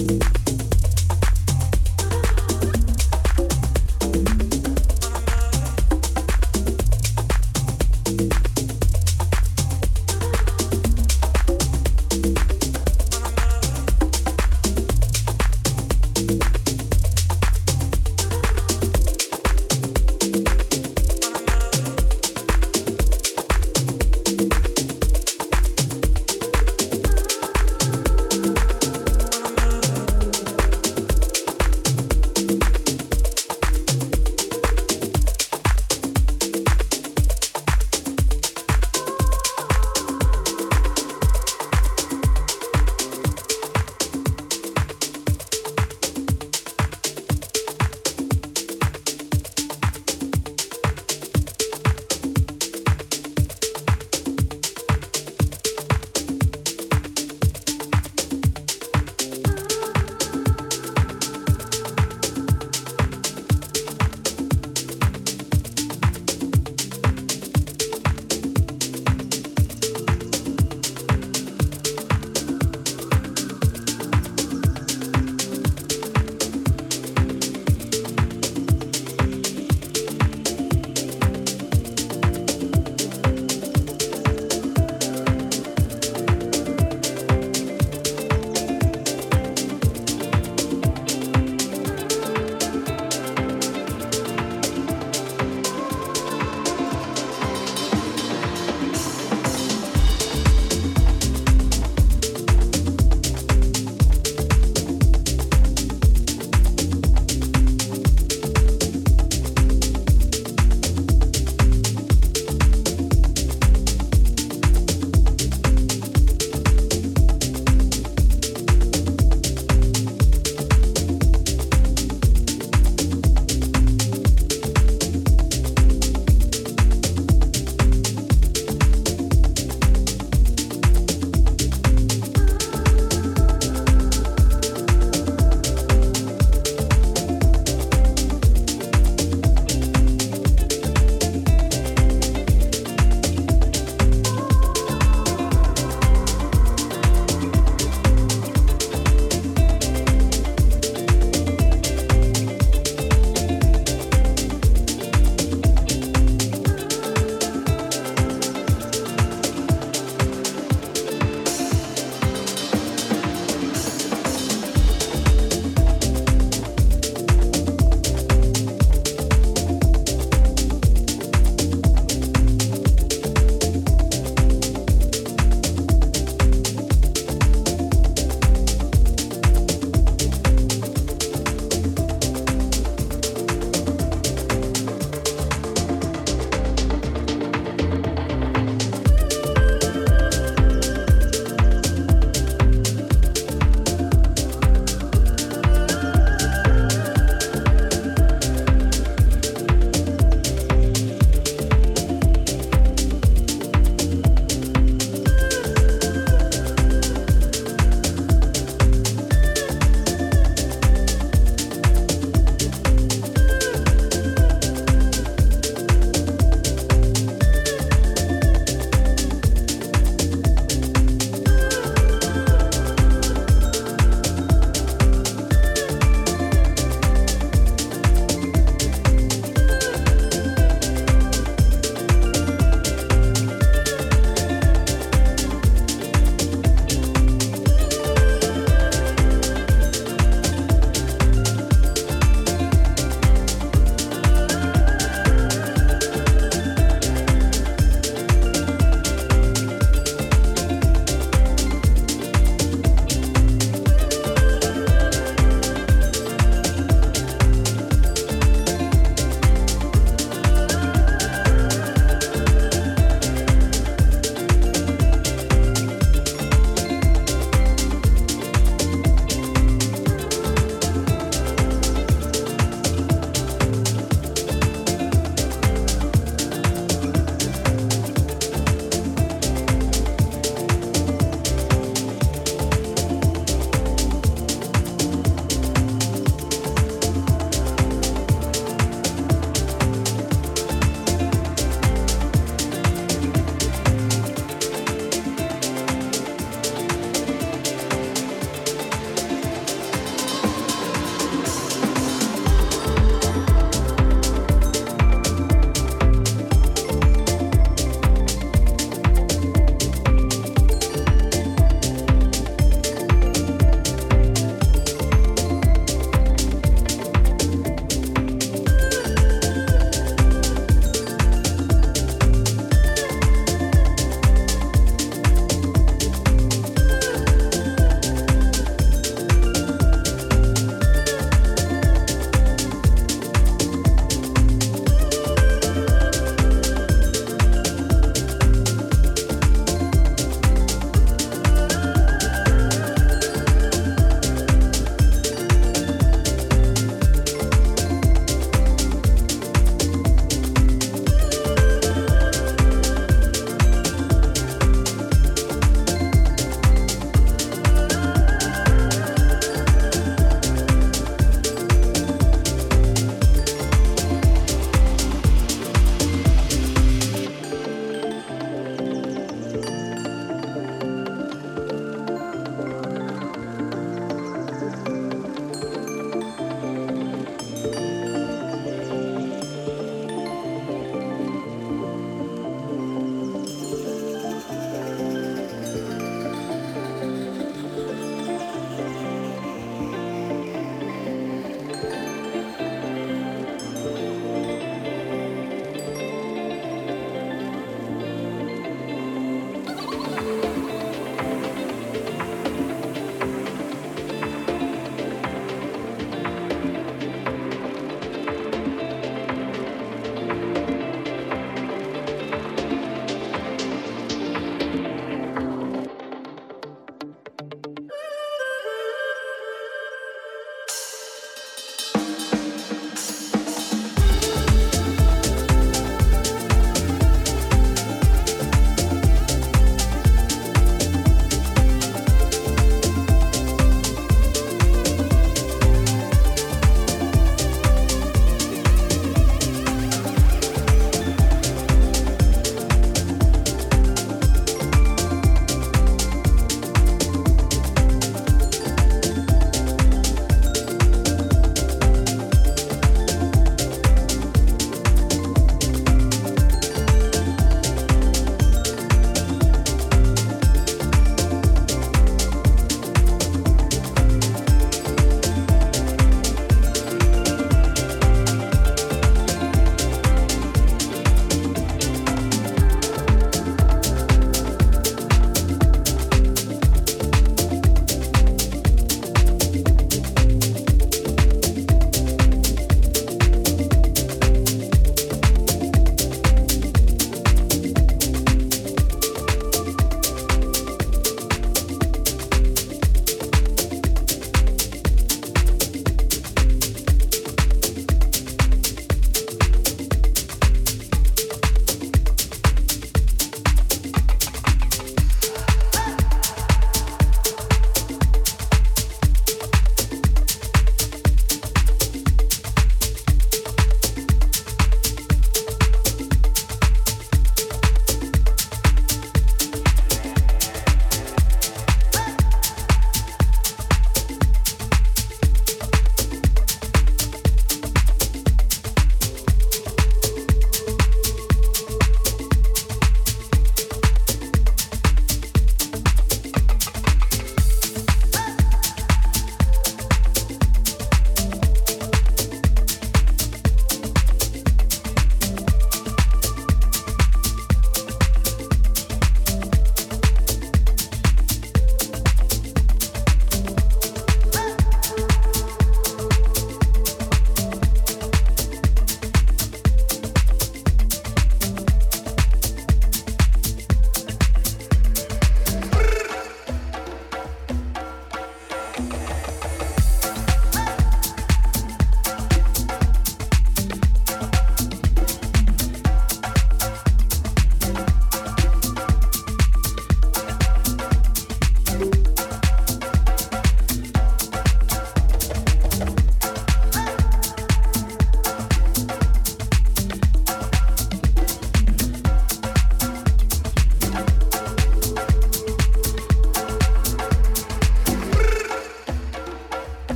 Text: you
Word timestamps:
you 0.00 0.39